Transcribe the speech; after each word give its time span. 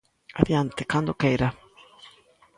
Adiante, 0.39 0.81
cando 0.91 1.17
queira. 1.21 1.47